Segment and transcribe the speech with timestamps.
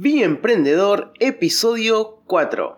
[0.00, 2.76] Vi Emprendedor, episodio 4.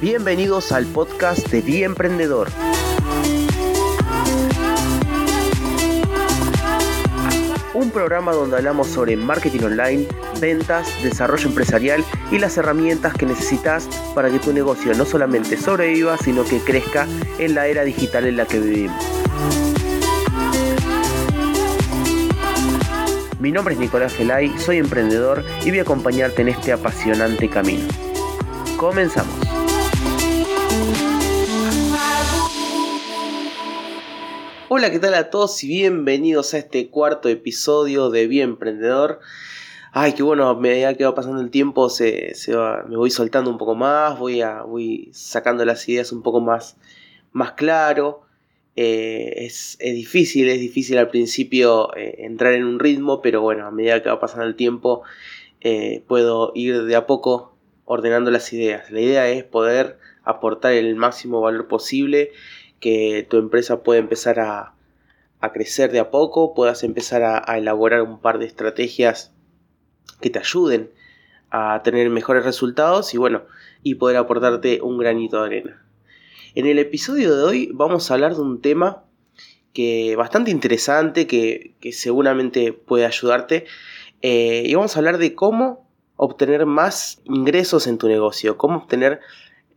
[0.00, 2.48] Bienvenidos al podcast de Vi Emprendedor.
[7.74, 10.06] Un programa donde hablamos sobre marketing online,
[10.40, 16.18] ventas, desarrollo empresarial y las herramientas que necesitas para que tu negocio no solamente sobreviva,
[16.18, 17.06] sino que crezca
[17.38, 19.02] en la era digital en la que vivimos.
[23.40, 27.88] Mi nombre es Nicolás Gelay, soy emprendedor y voy a acompañarte en este apasionante camino.
[28.76, 29.51] Comenzamos.
[34.74, 39.20] Hola, ¿qué tal a todos y bienvenidos a este cuarto episodio de Bien Emprendedor?
[39.92, 42.32] Ay, qué bueno, a medida que va pasando el tiempo se,
[42.88, 46.78] me voy soltando un poco más, voy, a, voy sacando las ideas un poco más,
[47.32, 48.22] más claro.
[48.74, 53.70] Eh, es, difícil, es difícil al principio eh, entrar en un ritmo, pero bueno, a
[53.70, 55.02] medida que va pasando el tiempo
[55.60, 58.90] eh, puedo ir de a poco ordenando las ideas.
[58.90, 62.30] La idea es poder aportar el máximo valor posible
[62.82, 64.74] que tu empresa pueda empezar a,
[65.54, 69.32] crecer de a poco, puedas empezar a, elaborar un par de estrategias
[70.20, 70.90] que te ayuden
[71.50, 73.42] a tener mejores resultados y bueno,
[73.82, 75.86] y poder aportarte un granito de arena.
[76.54, 79.04] En el episodio de hoy vamos a hablar de un tema
[79.72, 83.64] que bastante interesante, que, seguramente puede ayudarte,
[84.22, 89.20] eh, y vamos a hablar de cómo obtener más ingresos en tu negocio, cómo obtener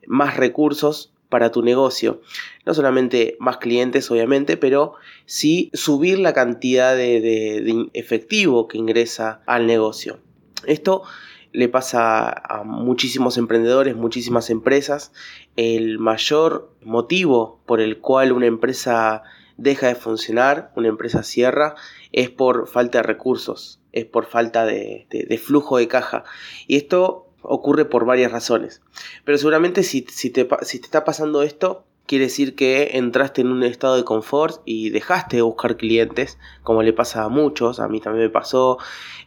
[0.07, 2.21] más recursos para tu negocio.
[2.65, 4.93] No solamente más clientes, obviamente, pero
[5.25, 10.19] sí subir la cantidad de, efectivo que ingresa al negocio.
[10.65, 11.03] Esto
[11.51, 15.11] le pasa a muchísimos emprendedores, muchísimas empresas.
[15.57, 19.23] El mayor motivo por el cual una empresa
[19.57, 21.75] deja de funcionar, una empresa cierra,
[22.13, 26.23] es por falta de recursos, es por falta de, de flujo de caja.
[26.65, 28.81] Y esto ocurre por varias razones.
[29.23, 33.63] Pero seguramente si, te, si te está pasando esto, quiere decir que entraste en un
[33.63, 37.99] estado de confort y dejaste de buscar clientes, como le pasa a muchos, a mí
[37.99, 38.77] también me pasó,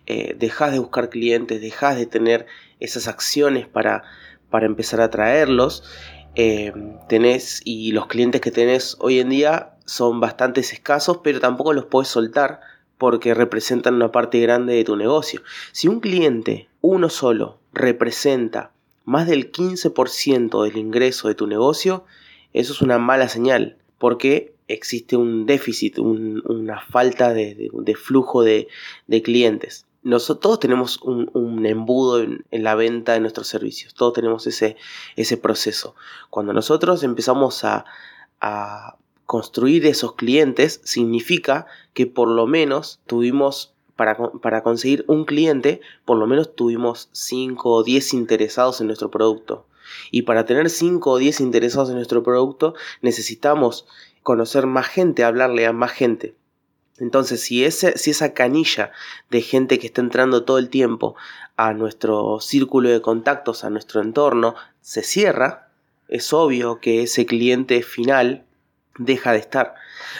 [0.06, 2.47] eh, dejas de buscar clientes, dejas de tener
[2.81, 4.05] esas acciones para,
[4.50, 5.83] para empezar a traerlos,
[6.35, 6.73] eh,
[7.09, 11.87] tenés y los clientes que tenés hoy en día son bastante escasos, pero tampoco los
[11.87, 12.61] puedes soltar
[12.97, 15.43] porque representan una parte grande de tu negocio.
[15.73, 18.72] Si un cliente, uno solo, representa
[19.05, 22.05] más del 15% del ingreso de tu negocio,
[22.53, 28.69] eso es una mala señal, porque existe un déficit, una falta de, flujo de,
[29.25, 29.87] clientes.
[30.03, 34.77] Nosotros todos tenemos un, embudo en, la venta de nuestros servicios, todos tenemos ese,
[35.38, 35.94] proceso.
[36.31, 37.84] Cuando nosotros empezamos a
[39.28, 46.28] construir esos clientes, significa que por lo menos tuvimos para, conseguir un cliente, por lo
[46.28, 49.66] menos tuvimos 5 o 10 interesados en nuestro producto.
[50.12, 53.88] Y para tener 5 o 10 interesados en nuestro producto, necesitamos
[54.22, 56.37] conocer más gente, hablarle a más gente.
[56.98, 58.92] Entonces, si, ese, si esa canilla
[59.31, 61.16] de gente que está entrando todo el tiempo
[61.56, 65.70] a nuestro círculo de contactos, a nuestro entorno, se cierra,
[66.06, 68.44] es obvio que ese cliente final
[68.98, 69.75] deja de estar.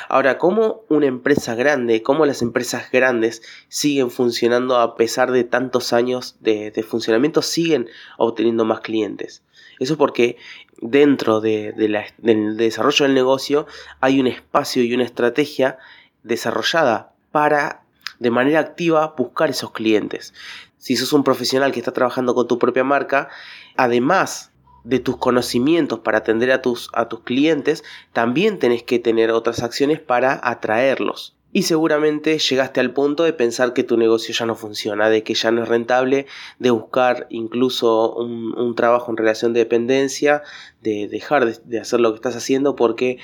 [0.09, 5.93] Ahora, ¿cómo una empresa grande, cómo las empresas grandes siguen funcionando a pesar de tantos
[5.93, 9.43] años de, funcionamiento, siguen obteniendo más clientes?
[9.79, 10.37] Eso porque
[10.81, 11.73] dentro de,
[12.19, 13.67] del desarrollo del negocio
[14.01, 15.79] hay un espacio y una estrategia
[16.23, 17.83] desarrollada para
[18.19, 20.35] de manera activa buscar esos clientes.
[20.79, 23.29] Si sos un profesional que está trabajando con tu propia marca,
[23.77, 24.53] además
[24.89, 27.85] de tus conocimientos para atender a tus, a tus clientes,
[28.15, 31.37] también tenés que tener otras acciones para atraerlos.
[31.53, 35.35] Y seguramente llegaste al punto de pensar que tu negocio ya no funciona, de que
[35.35, 36.27] ya no es rentable,
[36.59, 40.43] de buscar incluso un, trabajo en relación de dependencia,
[40.83, 43.19] de dejar de, hacer lo que estás haciendo porque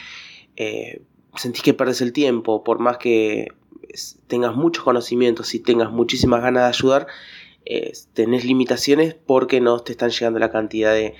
[0.57, 1.03] eh,
[1.37, 3.49] sentís que perdes el tiempo, por más que
[4.27, 7.07] tengas muchos conocimientos y tengas muchísimas ganas de ayudar,
[8.13, 11.15] tenés limitaciones porque no te están llegando la cantidad de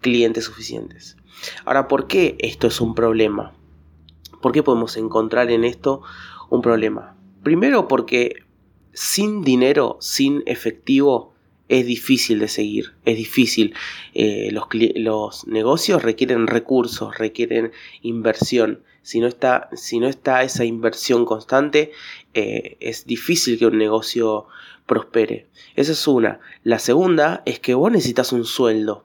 [0.00, 1.16] clientes suficientes.
[1.64, 3.54] Ahora, ¿por qué esto es un problema?
[4.40, 6.02] ¿Por qué podemos encontrar en esto
[6.50, 7.16] un problema?
[7.42, 8.44] Primero porque
[8.92, 11.34] sin dinero, sin efectivo,
[11.68, 13.74] es difícil de seguir, es difícil.
[14.14, 14.64] Eh, los,
[14.96, 17.72] los, negocios requieren recursos, requieren
[18.02, 18.82] inversión.
[19.02, 21.92] Si no está, si no está esa inversión constante,
[22.34, 24.46] eh, es difícil que un negocio
[24.86, 25.46] prospere.
[25.76, 26.40] Esa es una.
[26.64, 29.04] La segunda es que vos necesitas un sueldo.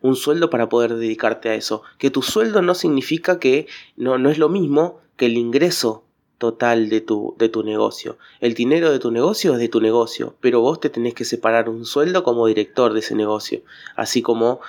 [0.00, 1.82] Un sueldo para poder dedicarte a eso.
[1.98, 3.66] Que tu sueldo no significa que
[3.96, 6.03] no, no es lo mismo que el ingreso
[6.44, 8.18] total de tu, de tu negocio.
[8.38, 11.70] El dinero de tu negocio es de tu negocio, pero vos te tenés que separar
[11.70, 13.62] un sueldo como director de ese negocio,
[13.96, 14.60] así como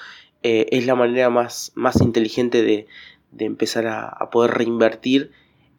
[0.42, 2.88] eh, es la manera más, más inteligente de,
[3.33, 5.31] de empezar a, poder reinvertir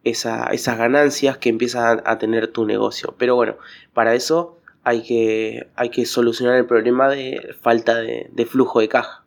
[0.03, 3.15] esas ganancias que empieza a, tener tu negocio.
[3.17, 3.55] Pero bueno,
[3.95, 9.26] para eso hay que, hay que solucionar el problema de falta de flujo de caja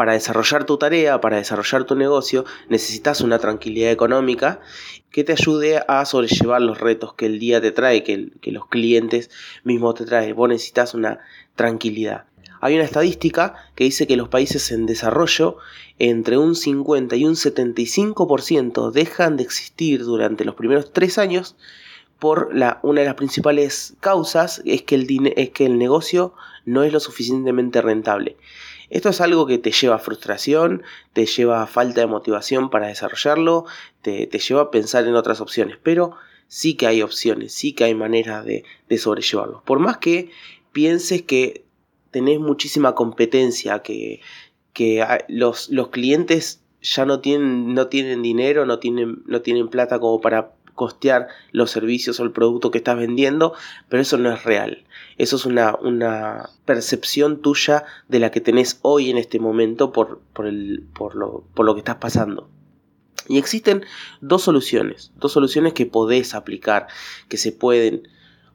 [0.00, 4.62] para desarrollar tu tarea, para desarrollar tu negocio, necesitas una tranquilidad económica
[5.10, 9.28] que te ayude a sobrellevar los retos que el día te trae, que, los clientes
[9.62, 10.34] mismos te traen.
[10.34, 11.18] Vos necesitas una
[11.54, 12.24] tranquilidad.
[12.62, 15.58] Hay una estadística que dice que los países en desarrollo
[15.98, 21.56] entre un 50 y un 75% dejan de existir durante los primeros tres años
[22.18, 22.48] por
[22.82, 26.32] una de las principales causas es que el negocio
[26.64, 28.38] no es lo suficientemente rentable.
[28.90, 30.82] Esto es algo que te lleva a frustración,
[31.12, 33.64] te lleva a falta de motivación para desarrollarlo,
[34.02, 36.16] te, lleva a pensar en otras opciones, pero
[36.48, 38.64] sí que hay opciones, sí que hay maneras de,
[38.98, 39.62] sobrellevarlo.
[39.64, 40.30] Por más que
[40.72, 41.64] pienses que
[42.10, 44.20] tenés muchísima competencia, que,
[44.72, 50.00] que los, los clientes ya no tienen, no tienen dinero, no tienen, no tienen plata
[50.00, 53.54] como para costear los servicios o el producto que estás vendiendo,
[53.88, 54.84] pero eso no es real.
[55.18, 60.20] Eso es una, una percepción tuya de la que tenés hoy en este momento por,
[60.32, 62.48] por, el, por, lo, por lo que estás pasando.
[63.28, 63.84] Y existen
[64.20, 66.88] dos soluciones, dos soluciones que podés aplicar,
[67.28, 68.08] que se pueden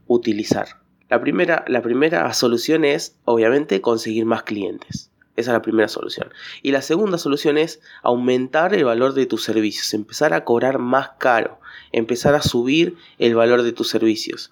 [0.08, 0.68] utilizar.
[1.10, 5.12] La primera, la primera solución es, obviamente, conseguir más clientes.
[5.36, 6.34] Esa es la primera solución.
[6.62, 11.12] Y la segunda solución es aumentar el valor de tus servicios, empezar a cobrar más
[11.20, 11.60] caro,
[11.92, 14.50] empezar a subir el valor de tus servicios.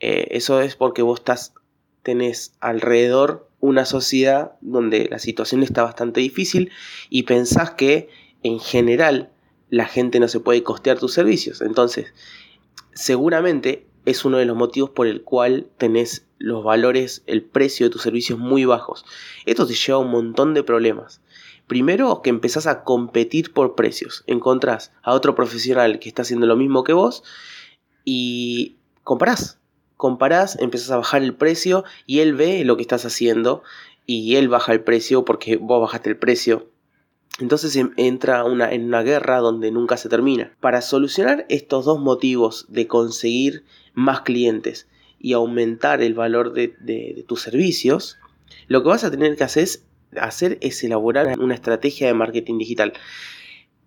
[0.00, 1.54] Eh, eso es porque vos estás,
[2.02, 6.72] tenés alrededor una sociedad donde la situación está bastante difícil
[7.08, 8.08] y pensás que
[8.42, 9.30] en general
[9.70, 11.62] la gente no se puede costear tus servicios.
[11.62, 12.12] Entonces,
[12.92, 17.90] seguramente es uno de los motivos por el cual tenés los valores, el precio de
[17.90, 19.04] tus servicios muy bajos.
[19.46, 21.20] Esto te lleva a un montón de problemas.
[21.66, 24.24] Primero que empezás a competir por precios.
[24.26, 27.22] Encontrás a otro profesional que está haciendo lo mismo que vos
[28.04, 29.58] y comparás.
[29.96, 33.62] Comparás, empezás a bajar el precio y él ve lo que estás haciendo
[34.04, 36.71] y él baja el precio porque vos bajaste el precio.
[37.38, 40.52] Entonces em, entra una, en una guerra donde nunca se termina.
[40.60, 43.64] Para solucionar estos dos motivos de conseguir
[43.94, 44.86] más clientes
[45.18, 48.18] y aumentar el valor de, tus servicios,
[48.66, 49.84] lo que vas a tener que hacer es,
[50.20, 52.92] hacer es elaborar una estrategia de marketing digital.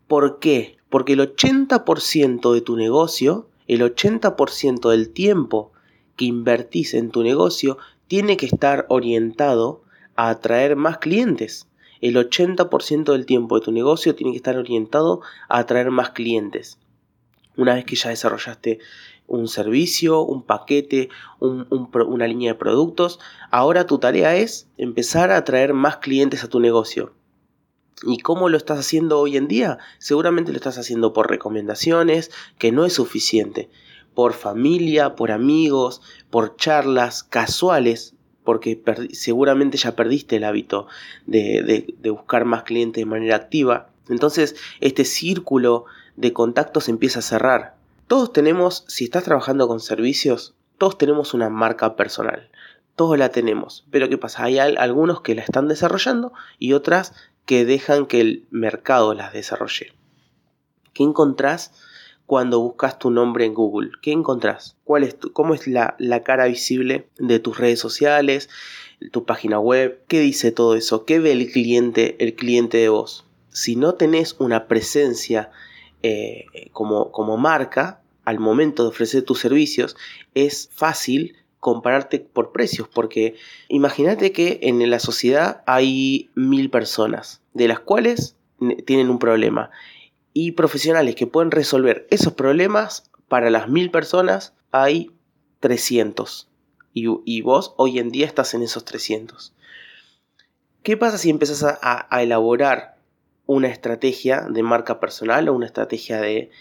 [0.08, 0.78] ¿Por qué?
[0.90, 5.72] Porque el 80% de tu negocio, el 80% del tiempo
[6.16, 7.78] que invertís en tu negocio,
[8.08, 9.84] tiene que estar orientado
[10.16, 11.68] a atraer más clientes.
[12.06, 16.78] El 80% del tiempo de tu negocio tiene que estar orientado a atraer más clientes.
[17.58, 18.78] Una vez que ya desarrollaste
[19.26, 21.10] un servicio, un paquete,
[21.40, 23.20] una línea de productos.
[23.50, 27.14] Ahora tu tarea es empezar a atraer más clientes a tu negocio.
[28.04, 29.80] ¿Y cómo lo estás haciendo hoy en día?
[29.98, 32.30] Seguramente lo estás haciendo por recomendaciones,
[32.60, 33.72] que no es suficiente.
[34.14, 38.15] Por familia, por amigos, por charlas casuales,
[38.46, 38.82] porque
[39.12, 40.88] seguramente ya perdiste el hábito
[41.26, 43.90] de buscar más clientes de manera activa.
[44.08, 45.84] Entonces este círculo
[46.16, 47.76] de contactos empieza a cerrar
[48.08, 52.52] todos tenemos, si estás trabajando con servicios, todos tenemos una marca personal.
[52.96, 53.86] Todos la tenemos.
[53.90, 54.44] Pero ¿qué pasa?
[54.44, 57.14] Hay algunos que la están desarrollando y otras
[57.46, 59.94] que dejan que el mercado las desarrolle.
[60.94, 61.74] ¿Qué encontrás
[62.26, 63.92] cuando buscas tu nombre en Google?
[64.02, 64.78] ¿Qué encontrás?
[64.84, 68.50] ¿Cuál es ¿Cómo es la, la cara visible de tus redes sociales,
[69.12, 70.02] tu página web?
[70.08, 71.06] ¿Qué dice todo eso?
[71.06, 73.26] ¿Qué ve el cliente, el cliente de vos?
[73.50, 75.52] Si no tenés una presencia
[76.04, 79.96] eh, como, como marca, al momento de ofrecer tus servicios,
[80.34, 83.36] es fácil compararte por precios, porque
[83.70, 88.36] imagínate que en la sociedad hay mil personas, de las cuales
[88.86, 89.72] tienen un problema,
[90.38, 95.12] y profesionales que pueden resolver esos problemas, para las mil personas hay
[95.62, 96.50] 300,
[96.94, 99.54] y, vos hoy en día estás en esos 300.
[100.84, 102.98] ¿Qué pasa si empiezas a, elaborar
[103.46, 106.52] una estrategia de marca personal o una estrategia de,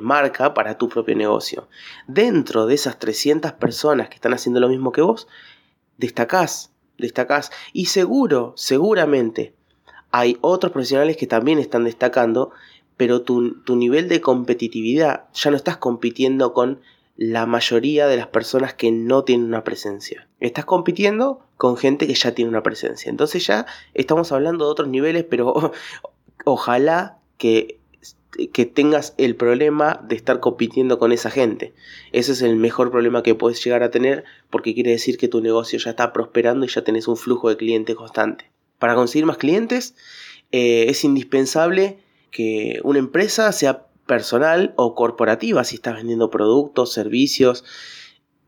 [0.00, 1.68] marca para tu propio negocio.
[2.08, 5.28] Dentro de esas 300 personas que están haciendo lo mismo que vos,
[5.96, 9.54] destacás destacás y seguro, seguramente
[10.10, 12.52] hay otros profesionales que también están destacando,
[12.96, 16.80] pero tu, tu nivel de competitividad ya no estás compitiendo con
[17.16, 20.28] la mayoría de las personas que no tienen una presencia.
[20.40, 23.10] Estás compitiendo con gente que ya tiene una presencia.
[23.10, 25.72] Entonces ya estamos hablando de otros niveles, pero
[26.44, 27.78] ojalá que,
[28.52, 31.72] que tengas el problema de estar compitiendo con esa gente.
[32.12, 35.40] Ese es el mejor problema que puedes llegar a tener porque quiere decir que tu
[35.40, 38.50] negocio ya está prosperando y ya tenés un flujo de clientes constante.
[38.78, 39.94] Para conseguir más clientes
[40.52, 41.98] eh, es indispensable
[42.36, 47.64] que una empresa sea personal o corporativa, si estás vendiendo productos, servicios,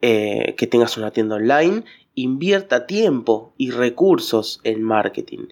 [0.03, 5.47] eh, que tengas una tienda online, invierta tiempo y recursos en marketing.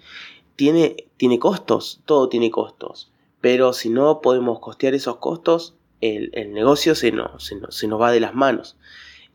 [0.54, 6.94] Tiene, tiene costos, todo tiene costos, pero si no podemos costear esos costos, el, negocio
[6.94, 8.76] se, se, nos va de las manos.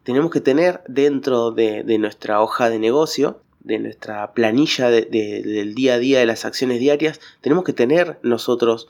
[0.03, 6.00] Tenemos que tener dentro de, nuestra hoja de negocio, de nuestra planilla del día a
[6.00, 8.88] día de las acciones diarias, tenemos que tener nosotros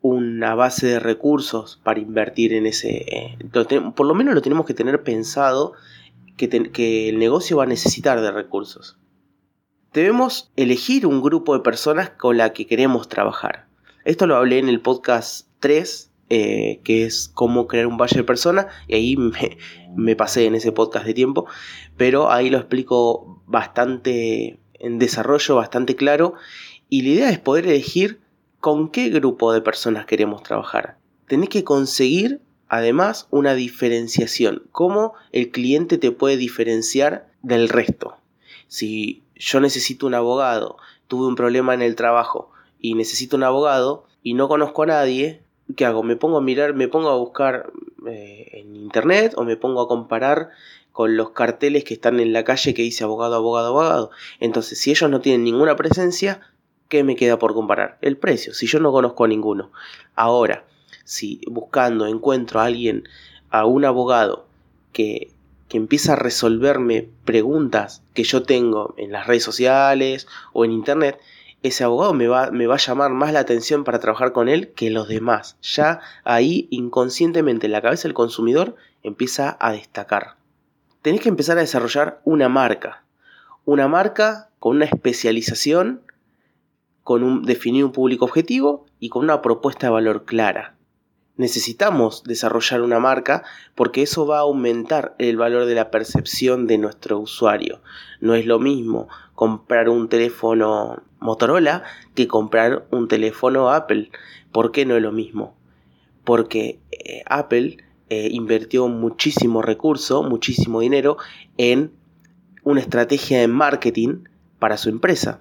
[0.00, 2.90] una base de recursos para invertir en ese...
[2.90, 3.38] Eh,
[3.94, 5.72] por lo menos lo tenemos que tener pensado
[6.36, 8.98] que, que el negocio va a necesitar de recursos.
[9.92, 13.66] Debemos elegir un grupo de personas con la que queremos trabajar.
[14.04, 18.24] Esto lo hablé en el podcast 3, eh, que es cómo crear un valle de
[18.24, 19.56] personas, y ahí me,
[19.94, 21.46] me, pasé en ese podcast de tiempo,
[21.96, 26.34] pero ahí lo explico bastante en desarrollo, bastante claro,
[26.88, 28.18] y la idea es poder elegir
[28.58, 30.98] con qué grupo de personas queremos trabajar.
[31.28, 38.16] Tenés que conseguir además una diferenciación, cómo el cliente te puede diferenciar del resto.
[38.66, 42.50] Si yo necesito un abogado, tuve un problema en el trabajo
[42.80, 45.43] y necesito un abogado y no conozco a nadie,
[45.76, 46.02] ¿qué hago?
[46.02, 47.72] Me pongo a mirar, me pongo a buscar
[48.06, 50.50] eh, en internet o me pongo a comparar
[50.92, 54.10] con los carteles que están en la calle que dice abogado, abogado, abogado.
[54.40, 56.40] Entonces, si ellos no tienen ninguna presencia,
[56.88, 57.98] ¿qué me queda por comparar?
[58.00, 59.72] El precio, si yo no conozco a ninguno.
[60.14, 60.64] Ahora,
[61.04, 63.08] si buscando encuentro a alguien,
[63.50, 64.46] a un abogado
[64.92, 65.32] que,
[65.68, 71.18] que empieza a resolverme preguntas que yo tengo en las redes sociales o en internet,
[71.64, 75.08] ese abogado me va, a llamar más la atención para trabajar con él que los
[75.08, 75.56] demás.
[75.62, 80.36] Ya ahí inconscientemente en la cabeza del consumidor empieza a destacar.
[81.00, 83.02] Tenés que empezar a desarrollar una marca.
[83.64, 86.02] Una marca con una especialización
[87.02, 90.73] con un, definir un público objetivo y con una propuesta de valor clara.
[91.36, 93.42] Necesitamos desarrollar una marca
[93.74, 97.80] porque eso va a aumentar el valor de la percepción de nuestro usuario.
[98.20, 101.82] No es lo mismo comprar un teléfono Motorola
[102.14, 104.10] que comprar un teléfono Apple.
[104.52, 105.56] ¿Por qué no es lo mismo?
[106.22, 107.78] Porque eh, Apple
[108.10, 111.16] eh, invirtió muchísimo recurso, muchísimo dinero
[111.56, 111.90] en
[112.62, 114.24] una estrategia de marketing
[114.60, 115.40] para su empresa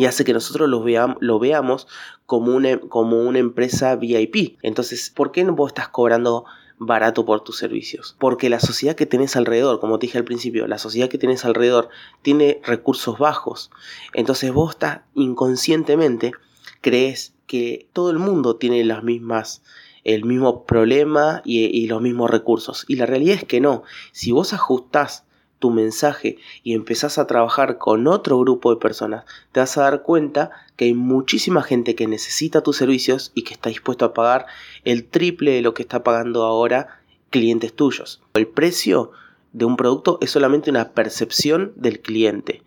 [0.00, 1.86] y hace que nosotros lo, veamos, lo veamos
[2.24, 4.56] como una, como una empresa VIP.
[4.62, 6.46] Entonces, ¿por qué no vos estás cobrando
[6.78, 8.16] barato por tus servicios?
[8.18, 11.44] Porque la sociedad que tenés alrededor, como te dije al principio, la sociedad que tenés
[11.44, 11.90] alrededor
[12.22, 13.70] tiene recursos bajos.
[14.14, 16.32] Entonces vos estás inconscientemente
[16.80, 19.62] crees que todo el mundo tiene las mismas
[20.02, 22.86] el mismo problema y, y, los mismos recursos.
[22.88, 23.82] Y la realidad es que no.
[24.12, 25.26] Si vos ajustás
[25.60, 30.02] tu mensaje y empezás a trabajar con otro grupo de personas, te vas a dar
[30.02, 34.46] cuenta que hay muchísima gente que necesita tus servicios y que está dispuesto a pagar
[34.84, 38.22] el triple de lo que está pagando ahora clientes tuyos.
[38.34, 39.12] El precio
[39.52, 42.62] de un producto es solamente una percepción del cliente.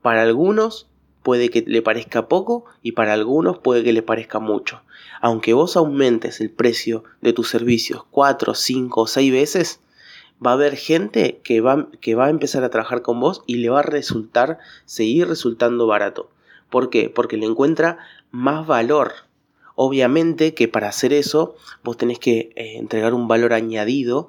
[0.00, 0.86] Para algunos
[1.22, 4.82] puede que le parezca poco y para algunos puede que le parezca mucho.
[5.20, 9.80] Aunque vos aumentes el precio de tus servicios 4, 5 o 6 veces,
[10.44, 13.56] va a haber gente que va, que va a empezar a trabajar con vos y
[13.56, 16.30] le va a resultar, seguir resultando barato.
[16.70, 17.10] ¿Por qué?
[17.10, 17.98] Porque le encuentra
[18.30, 19.12] más valor.
[19.74, 24.28] Obviamente que para hacer eso vos tenés que eh, entregar un valor añadido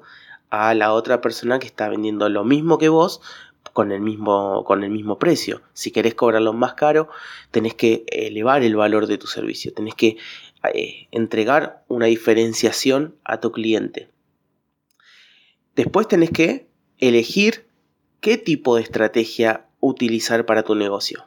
[0.50, 3.20] a la otra persona que está vendiendo lo mismo que vos
[3.72, 5.62] con el mismo, con el mismo precio.
[5.72, 7.08] Si querés cobrarlo más caro,
[7.50, 10.16] tenés que elevar el valor de tu servicio, tenés que
[10.74, 14.08] eh, entregar una diferenciación a tu cliente.
[15.76, 17.66] Después tenés que elegir
[18.20, 21.26] qué tipo de estrategia utilizar para tu negocio.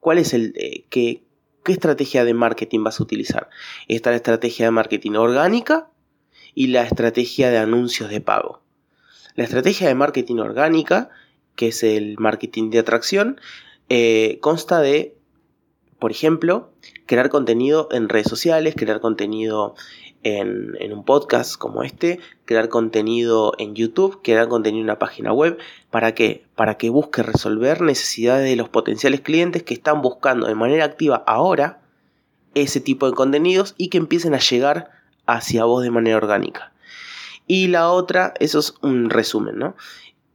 [0.00, 1.22] ¿Cuál es el eh, qué,
[1.64, 3.48] qué estrategia de marketing vas a utilizar?
[3.88, 5.90] Está la estrategia de marketing orgánica
[6.54, 8.62] y la estrategia de anuncios de pago.
[9.34, 11.10] La estrategia de marketing orgánica,
[11.56, 13.40] que es el marketing de atracción,
[13.88, 15.16] eh, consta de,
[15.98, 16.72] por ejemplo,
[17.06, 19.74] crear contenido en redes sociales, crear contenido
[20.24, 25.58] en, un podcast como este, crear contenido en YouTube, crear contenido en una página web,
[25.90, 26.44] ¿Para qué?
[26.56, 31.22] Para que busque resolver necesidades de los potenciales clientes que están buscando de manera activa
[31.24, 31.82] ahora
[32.54, 34.90] ese tipo de contenidos y que empiecen a llegar
[35.26, 36.72] hacia vos de manera orgánica.
[37.46, 39.76] Y la otra, eso es un resumen, ¿no?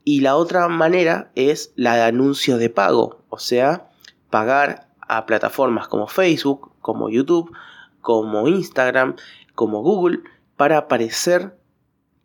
[0.04, 3.90] Y la otra manera es la de anuncios de pago, o sea,
[4.30, 7.52] pagar a plataformas como Facebook, como YouTube,
[8.00, 9.16] como Instagram,
[9.60, 10.20] como Google,
[10.56, 11.54] para aparecer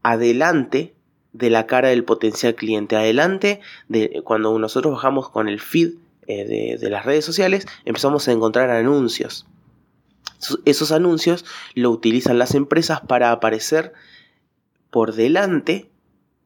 [0.03, 0.95] adelante
[1.33, 5.95] de la cara del potencial cliente, adelante de cuando nosotros bajamos con el feed
[6.27, 9.45] eh, de, las redes sociales, empezamos a encontrar anuncios.
[10.63, 13.91] Esos anuncios lo utilizan las empresas para aparecer
[14.89, 15.89] por delante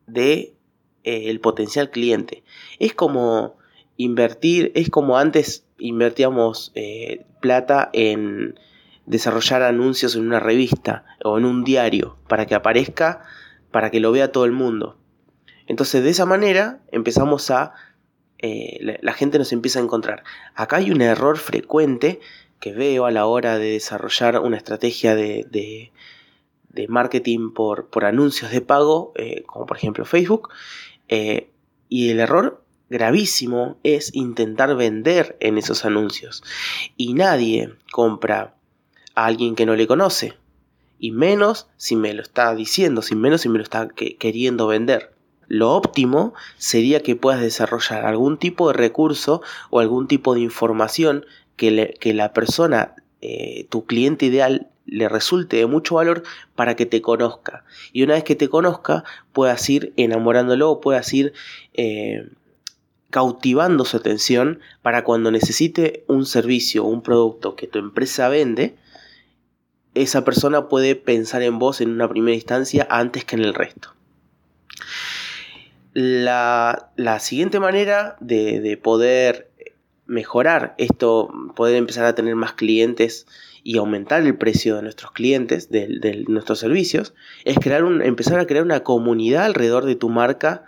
[0.07, 0.55] de
[1.03, 2.43] eh, el potencial cliente.
[2.79, 3.57] Es como
[3.95, 8.59] invertir, es como antes invertíamos eh, plata en
[9.09, 13.23] desarrollar anuncios en una revista o en un diario para que aparezca,
[13.71, 14.97] para que lo vea todo el mundo.
[15.65, 17.73] Entonces de esa manera empezamos a...
[18.37, 20.23] Eh, la, gente nos empieza a encontrar.
[20.53, 22.19] Acá hay un error frecuente
[22.59, 28.51] que veo a la hora de desarrollar una estrategia de, de, marketing por, por, anuncios
[28.51, 29.13] de pago,
[29.45, 30.49] como por ejemplo Facebook,
[31.09, 31.49] eh,
[31.89, 36.41] y el error gravísimo es intentar vender en esos anuncios.
[36.95, 38.55] Y nadie compra
[39.19, 40.33] a alguien que no le conoce.
[40.97, 45.11] Y menos si me lo está diciendo, sin menos si me lo está queriendo vender.
[45.47, 51.25] Lo óptimo sería que puedas desarrollar algún tipo de recurso o algún tipo de información
[51.57, 56.23] que, que la persona, eh, tu cliente ideal, le resulte de mucho valor
[56.55, 57.65] para que te conozca.
[57.91, 61.33] Y una vez que te conozca, puedas ir enamorándolo, puedas ir
[61.73, 62.29] eh,
[63.09, 68.75] cautivando su atención para cuando necesite un servicio o un producto que tu empresa vende,
[69.95, 73.93] esa persona puede pensar en vos en una primera instancia antes que en el resto.
[75.93, 79.49] La, siguiente manera de, de poder
[80.05, 83.25] mejorar esto, poder empezar a tener más clientes
[83.63, 87.13] y aumentar el precio de nuestros clientes, de, nuestros servicios,
[87.45, 90.63] es crear un, empezar a crear una comunidad alrededor de tu marca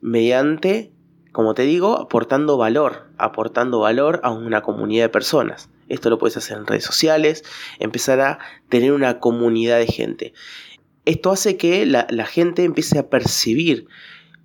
[0.00, 0.90] mediante,
[1.32, 5.68] como te digo, aportando valor, aportando valor a una comunidad de personas.
[5.92, 7.44] Esto lo puedes hacer en redes sociales,
[7.78, 10.32] empezar a tener una comunidad de gente.
[11.04, 13.86] Esto hace que la, la gente empiece a percibir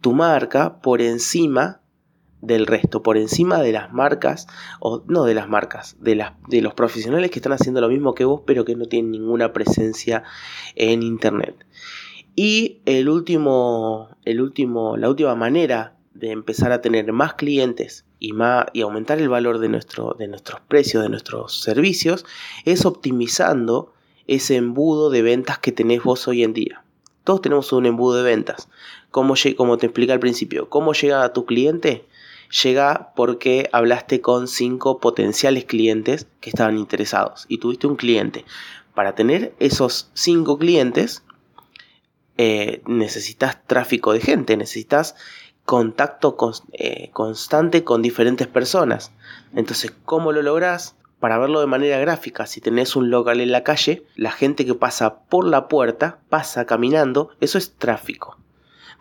[0.02, 1.82] tu marca por encima
[2.42, 4.48] del resto, por encima de las marcas,
[4.80, 8.14] o no de las marcas, de, las, de los profesionales que están haciendo lo mismo
[8.14, 10.24] que vos, pero que no tienen ninguna presencia
[10.76, 11.66] en Internet.
[12.36, 18.34] Y el último, el último, la última manera de empezar a tener más clientes y,
[18.34, 22.26] más, y aumentar el valor de, nuestro, de nuestros precios, de nuestros servicios,
[22.66, 23.94] es optimizando
[24.28, 26.84] ese embudo de ventas que tenés vos hoy en día.
[27.24, 28.70] Todos tenemos un embudo de ventas.
[29.12, 32.06] Como, como te expliqué al principio, ¿cómo llega a tu cliente?
[32.64, 38.46] llega porque hablaste con cinco potenciales clientes que estaban interesados y tuviste un cliente.
[38.94, 41.24] Para tener esos cinco clientes
[42.38, 45.16] eh, necesitas tráfico de gente, necesitas
[45.68, 46.38] contacto
[46.72, 49.12] eh, constante con diferentes personas.
[49.54, 50.96] Entonces, ¿cómo lo lográs?
[51.20, 54.76] Para verlo de manera gráfica, si tenés un local en la calle, la gente que
[54.76, 58.38] pasa por la puerta, pasa caminando, eso es tráfico.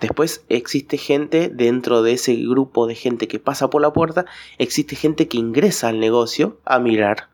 [0.00, 4.26] Después existe gente dentro de ese grupo de gente que pasa por la puerta,
[4.58, 7.28] existe gente que ingresa al negocio a mirar.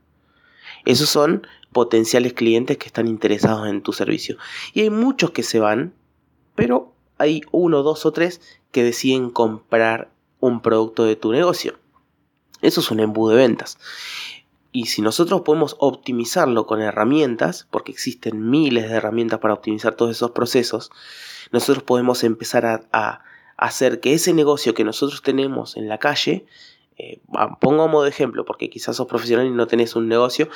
[0.85, 4.37] Esos son potenciales clientes que están interesados en tu servicio.
[4.75, 5.95] Y hay muchos que se van,
[6.55, 6.92] pero
[7.23, 11.79] hay uno, dos o tres que deciden comprar un producto de tu negocio.
[12.63, 13.79] Eso es un embudo de ventas.
[14.73, 20.11] Y si nosotros podemos optimizarlo con herramientas, porque existen miles de herramientas para optimizar todos
[20.11, 20.91] esos procesos,
[21.53, 23.23] nosotros podemos empezar a,
[23.59, 26.47] hacer que ese negocio que nosotros tenemos en la calle,
[26.97, 27.21] eh,
[27.61, 30.49] pongo a modo de ejemplo, porque quizás sos profesional y no tenés un negocio,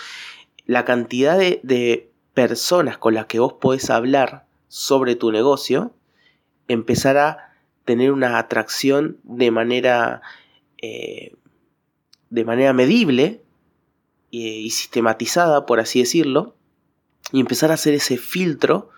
[0.65, 5.93] la cantidad de, personas con las que vos podés hablar sobre tu negocio,
[6.69, 10.23] empezar a tener una atracción de manera,
[10.83, 11.35] eh,
[12.31, 13.43] de manera medible
[14.31, 16.57] y sistematizada, por así decirlo,
[17.33, 18.91] y empezar a hacer ese filtro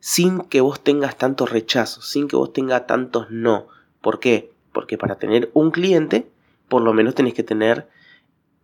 [0.00, 3.68] sin que vos tengas tantos rechazos, sin que vos tengas tantos no.
[4.00, 4.50] ¿Por qué?
[4.72, 6.28] Porque para tener un cliente,
[6.68, 7.88] por lo menos tenés que tener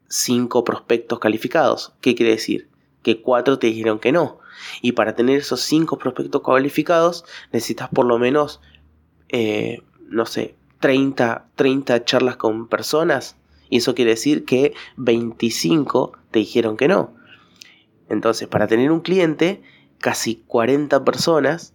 [0.09, 1.93] cinco prospectos calificados.
[2.01, 2.69] ¿Qué quiere decir?
[3.07, 4.41] Que cuatro te dijeron que no.
[4.83, 8.61] Y para tener esos cinco prospectos calificados, necesitas por lo menos,
[9.29, 13.37] eh, no sé, 30, 30 charlas con personas
[13.71, 17.15] y eso quiere decir que 25 te dijeron que no.
[18.09, 19.63] Entonces, para tener un cliente,
[19.99, 21.75] casi 40 personas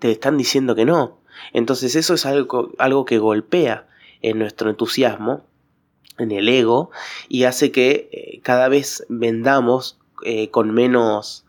[0.00, 1.20] te están diciendo que no.
[1.52, 3.86] Entonces eso es algo, algo que golpea
[4.22, 5.46] en nuestro entusiasmo,
[6.18, 6.90] en el ego,
[7.28, 11.44] y hace que eh, cada vez vendamos eh, con, menos,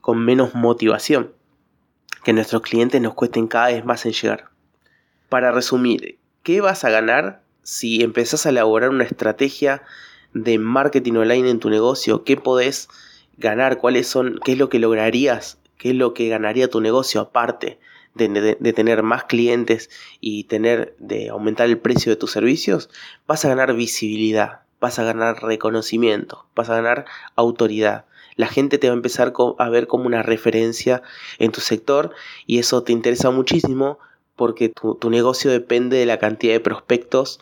[0.00, 1.32] con menos motivación,
[2.24, 4.50] que nuestros clientes nos cuesten cada vez más en llegar.
[5.28, 9.82] Para resumir, ¿qué vas a ganar si empezás a elaborar una estrategia
[10.34, 12.24] de marketing online en tu negocio?
[12.24, 12.88] ¿Qué podés
[13.36, 13.78] ganar?
[13.78, 14.40] ¿Cuáles son?
[14.44, 15.58] ¿Qué es lo que lograrías?
[15.76, 17.78] ¿Qué es lo que ganaría tu negocio aparte
[18.26, 22.90] de, tener más clientes y tener de aumentar el precio de tus servicios,
[23.26, 28.04] vas a ganar visibilidad, vas a ganar reconocimiento, vas a ganar autoridad.
[28.36, 31.02] La gente te va a empezar a ver como una referencia
[31.38, 32.12] en tu sector
[32.46, 33.98] y eso te interesa muchísimo
[34.36, 37.40] porque tu negocio depende de la cantidad de prospectos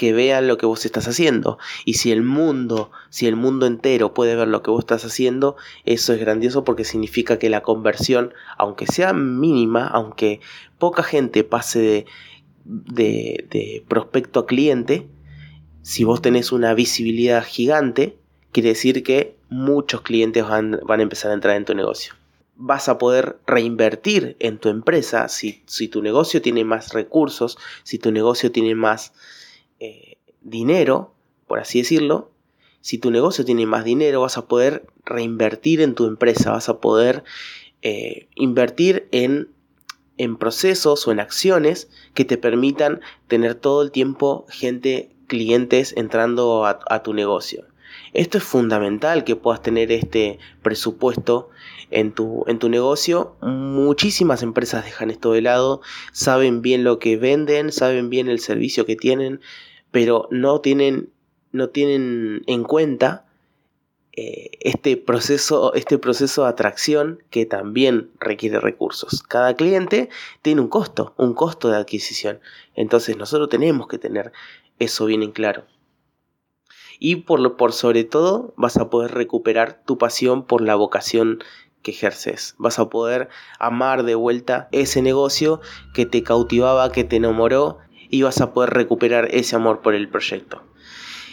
[0.00, 1.58] que vean lo que vos estás haciendo.
[1.84, 5.56] Y si el mundo, si el mundo entero puede ver lo que vos estás haciendo,
[5.84, 10.40] eso es grandioso porque significa que la conversión, aunque sea mínima, aunque
[10.78, 12.06] poca gente pase
[12.64, 15.06] de, de, prospecto a cliente,
[15.82, 18.16] si vos tenés una visibilidad gigante,
[18.52, 22.14] quiere decir que muchos clientes van, van, a empezar a entrar en tu negocio.
[22.56, 27.98] Vas a poder reinvertir en tu empresa si, si tu negocio tiene más recursos, si
[27.98, 29.12] tu negocio tiene más
[29.78, 31.14] eh, dinero,
[31.46, 32.30] por así decirlo,
[32.80, 36.80] si tu negocio tiene más dinero, vas a poder reinvertir en tu empresa, vas a
[36.80, 37.24] poder
[37.82, 39.48] eh, invertir en,
[40.16, 46.66] en procesos o en acciones que te permitan tener todo el tiempo gente, clientes entrando
[46.66, 47.64] a, tu negocio.
[48.12, 51.50] Esto es fundamental que puedas tener este presupuesto
[51.92, 53.36] en tu, en tu negocio.
[53.40, 58.84] Muchísimas empresas dejan esto de lado, saben bien lo que venden, saben bien el servicio
[58.84, 59.40] que tienen,
[59.92, 61.10] pero no tienen,
[61.52, 63.24] no tienen en cuenta
[64.12, 69.22] eh, este, proceso, este proceso de atracción que también requiere recursos.
[69.22, 70.08] Cada cliente
[70.42, 72.40] tiene un costo, un costo de adquisición.
[72.74, 74.32] Entonces nosotros tenemos que tener
[74.80, 75.64] eso bien en claro.
[76.98, 81.42] Y por, por sobre todo vas a poder recuperar tu pasión por la vocación
[81.82, 82.54] que ejerces.
[82.58, 85.60] Vas a poder amar de vuelta ese negocio
[85.94, 87.78] que te cautivaba, que te enamoró
[88.10, 90.62] y vas a poder recuperar ese amor por el proyecto.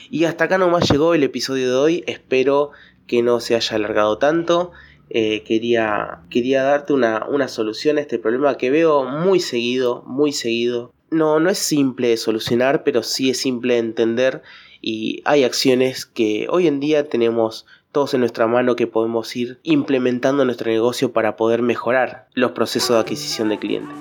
[0.10, 2.72] Y hasta acá nomás llegó el episodio de hoy, espero
[3.08, 4.72] que no se haya alargado tanto.
[5.10, 10.32] Eh, quería, quería darte una, una solución a este problema que veo muy seguido, muy
[10.32, 10.94] seguido.
[11.10, 14.42] No, no es simple de solucionar, pero sí es simple de entender
[14.82, 19.60] y hay acciones que hoy en día tenemos todos en nuestra mano que podemos ir
[19.64, 23.96] implementando en nuestro negocio para poder mejorar los procesos de adquisición de clientes.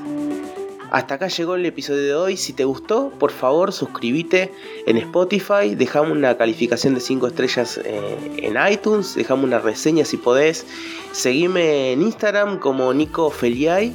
[0.90, 2.36] Hasta acá llegó el episodio de hoy.
[2.36, 4.52] Si te gustó, por favor suscríbete
[4.86, 10.16] en Spotify, dejame una calificación de 5 estrellas eh, en iTunes, dejame una reseña si
[10.16, 10.66] podés.
[11.12, 13.92] Seguime en Instagram como Nico Feliay.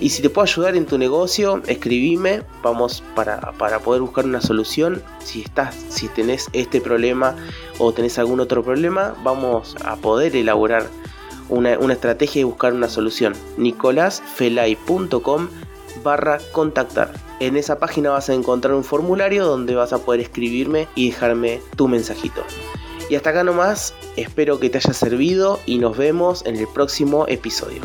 [0.00, 3.40] Y si te puedo ayudar en tu negocio, escribime, vamos para,
[3.80, 5.02] poder buscar una solución.
[5.18, 7.34] Si estás, si tenés este problema
[7.78, 10.86] o tenés algún otro problema, vamos a poder elaborar
[11.48, 13.34] una, una estrategia y buscar una solución.
[13.56, 15.48] nicolasfelay.com
[16.04, 17.12] barra contactar.
[17.40, 21.60] En esa página vas a encontrar un formulario donde vas a poder escribirme y dejarme
[21.76, 22.44] tu mensajito.
[23.10, 27.26] Y hasta acá nomás, espero que te haya servido y nos vemos en el próximo
[27.26, 27.80] episodio.